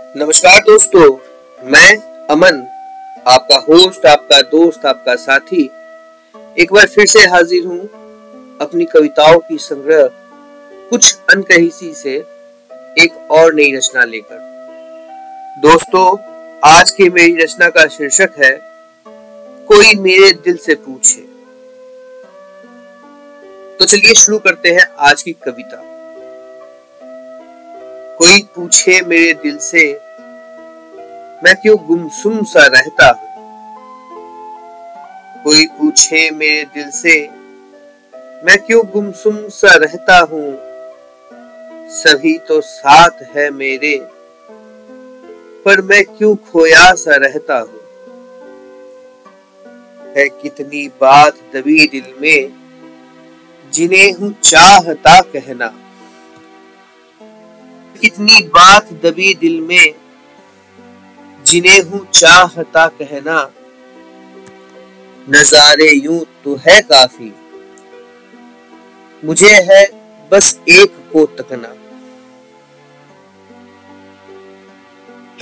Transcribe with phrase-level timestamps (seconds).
[0.00, 1.18] नमस्कार दोस्तों,
[1.70, 1.96] मैं
[2.26, 2.58] अमन,
[3.28, 5.64] आपका होस्ट आपका दोस्त, आपका साथी।
[6.58, 7.78] एक बार फिर से हाजिर हूँ
[8.60, 10.08] अपनी कविताओं की संग्रह
[10.90, 12.14] कुछ अनकही सी से
[12.98, 14.38] एक और नई रचना लेकर।
[15.62, 16.16] दोस्तों,
[16.64, 18.60] आज की मेरी रचना का शीर्षक है,
[19.68, 21.20] कोई मेरे दिल से पूछे।
[23.76, 25.95] तो चलिए शुरू करते हैं आज की कविता।
[28.18, 29.92] कोई पूछे मेरे दिल से,
[31.44, 33.28] मैं क्यों गुमसुम सा रहता हूँ?
[35.44, 37.28] कोई पूछे मेरे दिल से,
[38.44, 40.58] मैं क्यों गुमसुम सा रहता हूँ?
[41.90, 43.96] सभी तो साथ है मेरे,
[45.64, 47.80] पर मैं क्यों खोया सा रहता हूँ?
[50.16, 52.52] है कितनी बात दबी दिल में,
[53.72, 55.74] जिन्हें हूँ चाहता कहना।
[58.00, 59.94] कितनी बात दबी दिल में,
[61.46, 63.50] जिन्हें हूँ चाहता कहना।
[65.30, 67.32] नजारे यूँ तो है काफ़ी।
[69.24, 69.84] मुझे है
[70.32, 71.68] बस एक को तकना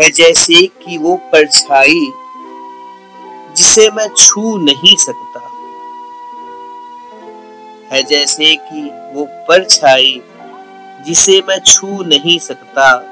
[0.00, 2.10] है जैसे कि वो परछाई,
[3.56, 5.40] जिसे मैं छू नहीं सकता।
[7.92, 8.82] है जैसे कि
[9.14, 10.22] वो परछाई
[11.02, 13.10] जिसे मैं छू नहीं सकता।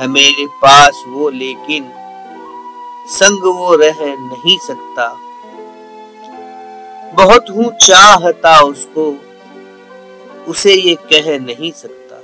[0.00, 1.92] है मेरे पास वो, लेकिन
[3.06, 5.20] संग वो रह नहीं सकता।
[7.14, 9.16] बहुत हूँ चाहता उसको,
[10.48, 12.20] उसे ये कह नहीं सकता।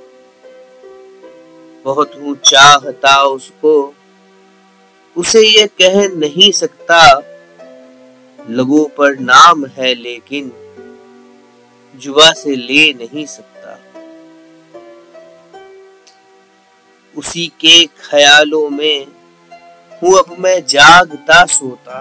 [1.84, 3.94] बहुत हूँ चाहता उसको,
[5.16, 7.22] उसे ये कह नहीं सकता।
[8.50, 10.52] लबों पर नाम है, लेकिन
[11.96, 13.89] जुआ से ले नहीं सकता।
[17.20, 19.06] उसी के ख्यालों में
[20.02, 22.00] हूँ, अब मैं जागता सोता।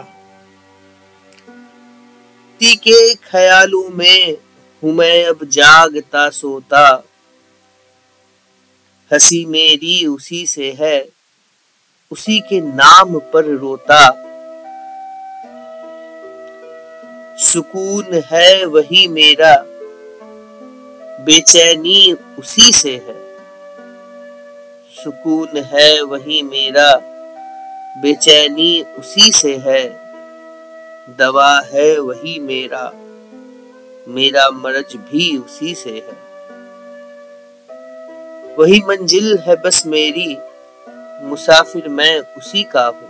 [2.62, 4.38] उसी के ख्यालों में
[4.84, 7.04] हूँ, मैं अब जागता सोता।
[9.12, 11.10] हँसी मेरी उसी से है,
[12.12, 14.10] उसी के नाम पर रोता।
[17.38, 19.64] सुकून है वही मेरा,
[21.26, 23.19] बेचैनी उसी से है।
[25.04, 26.94] सुकून है वही मेरा।
[28.02, 29.90] बेचैनी उसी से है।
[31.18, 32.92] दवा है वही मेरा।
[34.08, 36.30] मेरा मर्ज भी उसी से है।
[38.56, 40.38] वही मंजिल है बस मेरी।
[41.22, 43.10] मुसाफिर मैं उसी का हूँ।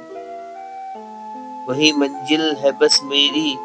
[1.67, 3.56] वही मंजिल है बस मेरी।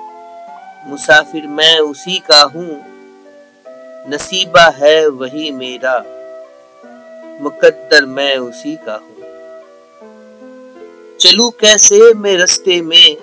[0.87, 2.83] मुसाफिर मैं उसी का हूँ।
[4.09, 6.14] नसीबा है वही मेरा।
[7.41, 9.15] मुकद्दर मैं उसी का हूँ।
[11.17, 13.17] चलू कैसे मैं रस्ते में?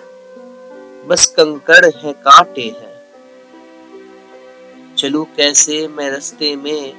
[1.07, 3.01] बस कंकड़ है, कांटे हैं।
[4.95, 6.94] चलू कैसे मैं रस्ते में?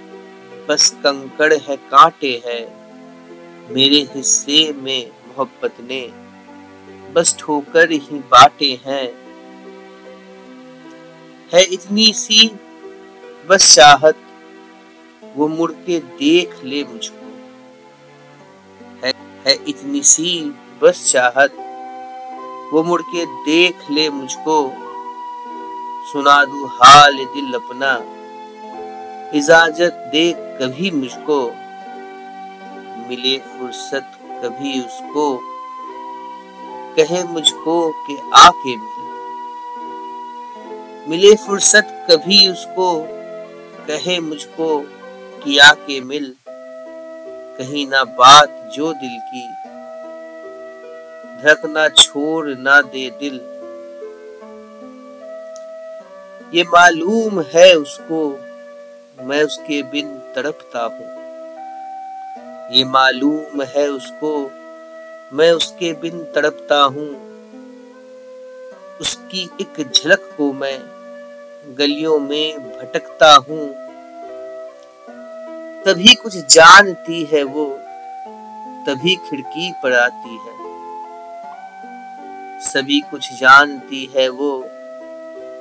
[0.67, 2.83] बस कंकड़ है, कांटे हैं।
[3.75, 6.13] मेरे हिस्से में मोहब्बत ने
[7.13, 9.23] बस ठोकर ही बाटे हैं।
[11.55, 12.57] है इतनी सी
[13.47, 14.17] बस चाहत
[15.37, 17.27] वो मुड़ के देख ले मुझको।
[19.07, 19.15] है,
[19.47, 21.53] है इतनी सी बस चाहत।
[22.73, 24.73] वो मुड़ के देख ले मुझको।
[26.13, 27.99] सुना दू हाल दिल अपना।
[29.39, 31.51] इजाज़त दे कभी मुझको।
[33.09, 35.41] मिले फुर्सत कभी उसको।
[36.97, 39.03] कहे मुझको कि आके मिल
[41.09, 43.03] मिले फुर्सत कभी उसको।
[43.87, 44.85] कहे मुझको
[45.45, 46.35] किया के मिल,
[47.59, 49.49] कहीं ना बात जो दिल की।
[51.43, 53.41] धड़कना छोड़ ना दे दिल।
[56.55, 58.39] ये मालूम है उसको,
[59.25, 61.11] मैं उसके बिन तड़पता हूँ।
[62.77, 64.51] ये मालूम है उसको,
[65.33, 67.11] मैं उसके बिन तड़पता हूँ।
[69.01, 70.79] उसकी एक झलक को मैं
[71.79, 73.82] गलियों में भटकता हूँ।
[75.87, 77.65] तभी कुछ जानती है वो,
[78.87, 80.53] तभी खिड़की पर आती है।
[82.61, 84.63] सभी कुछ जानती है वो,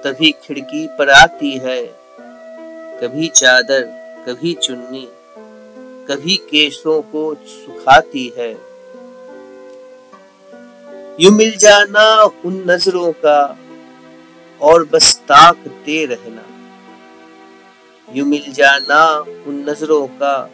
[0.04, 1.82] तभी खिड़की पर आती है।
[3.02, 3.82] कभी चादर,
[4.28, 5.08] कभी चुन्नी,
[6.08, 8.52] कभी केसों को सुखाती है।
[11.20, 13.58] यू मिल जाना उन नज़रों का,
[14.62, 16.51] और बस ताकते रहना।
[18.08, 20.50] यू मिल जाना उन नज़रों का,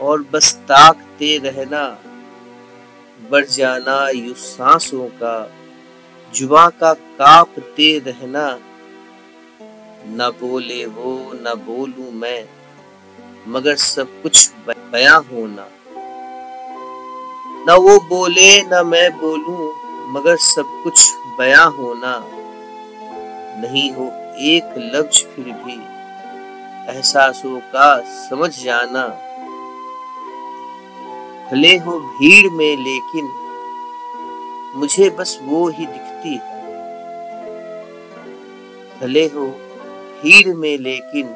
[0.00, 1.98] और बस ताकते रहना।
[3.30, 5.50] बढ़ जाना यू सांसों का
[6.34, 8.58] जुबा का कापते रहना।
[10.06, 12.44] न बोले वो, न बोलू मैं,
[13.48, 15.68] मगर सब कुछ बया होना।
[17.68, 19.72] न वो बोले, न मैं बोलूँ,
[20.12, 22.18] मगर सब कुछ बया होना।
[23.60, 24.06] नहीं हो
[24.38, 26.01] एक लफ्ज फिर भी
[26.88, 29.06] एहसासों का समझ जाना।
[31.50, 33.24] भले हो भीड़ में, लेकिन
[34.76, 36.62] मुझे बस वो ही दिखती है।
[39.00, 39.46] भले हो
[40.22, 41.26] भीड़ में, लेकिन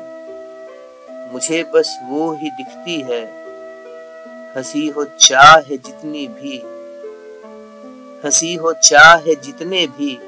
[1.33, 3.25] मुझे बस वो ही दिखती है।
[4.57, 6.59] हँसी हो चाहे जितनी भी,
[8.25, 10.19] हँसी हो चाहे जितने भी,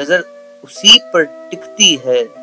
[0.00, 0.24] नज़र
[0.64, 2.41] उसी पर टिकती है।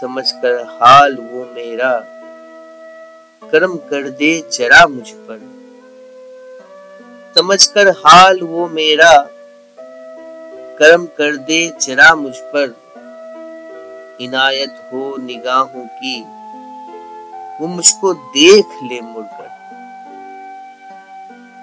[0.00, 2.00] समझ कर हाल वो मेरा।
[3.50, 5.38] कर्म कर दे जरा मुझ पर।
[7.34, 9.28] समझ कर हाल वो मेरा।
[10.78, 12.76] कर्म कर दे जरा मुझ पर।
[14.20, 16.24] इनायत हो निगाहों की,
[17.60, 19.52] वो मुझको देख ले मुड़कर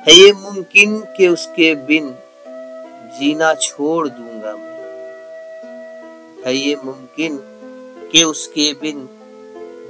[0.08, 2.16] है ये मुमकिन कि उसके बिन
[3.20, 4.70] जीना छोड़ दूँगा मैं।
[6.46, 7.49] है ये मुमकिन
[8.12, 9.10] कि उसके बिन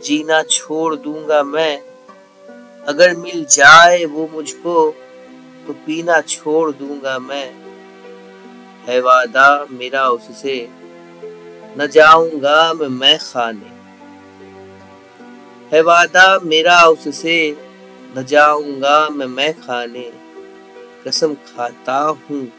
[0.03, 1.81] जीना छोड़ दूँगा मैं।
[2.87, 4.95] अगर मिल जाए वो मुझको
[5.67, 7.53] तो पीना छोड़ दूँगा मैं।
[8.83, 10.69] है वादा मेरा उससे,
[11.77, 13.79] न जाऊँगा मैं मैं खाने।
[15.75, 17.57] है वादा मेरा उससे,
[18.17, 20.13] न जाऊँगा मैं मैं खाने।
[21.07, 22.51] कसम खाता हूँ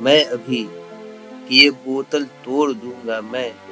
[0.00, 0.68] मैं अभी,
[1.48, 3.65] कि ये बोतल तोड़ दूँगा मैं।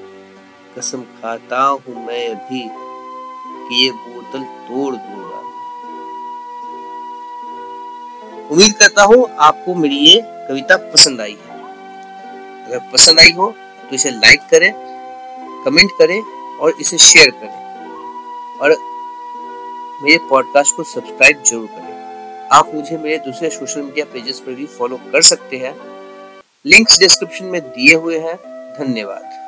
[0.76, 5.40] कसम खाता हूँ मैं अभी कि ये बोतल तोड़ दूँगा।
[8.50, 11.58] उम्मीद करता हूँ आपको मेरी ये कविता पसंद आई है।
[12.66, 13.50] अगर पसंद आई हो
[13.82, 14.72] तो इसे लाइक करें
[15.64, 16.20] कमेंट करें
[16.58, 17.62] और इसे शेयर करें।
[18.60, 18.76] और
[20.02, 24.66] मेरे पॉडकास्ट को सब्सक्राइब ज़रूर करें। आप मुझे मेरे दूसरे सोशल मीडिया पेजेस पर भी
[24.68, 25.74] फॉलो कर सकते हैं।
[26.64, 28.36] लिंक्स डिस्क्रिप्शन में दिए हुए हैं।
[28.78, 29.43] धन्यवाद।